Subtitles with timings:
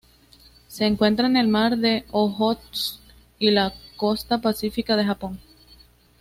[0.67, 2.99] Se encuentra en el mar de Ojotsk
[3.37, 5.39] y la costa pacífica de Japón.